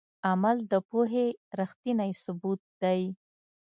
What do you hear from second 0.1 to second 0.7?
عمل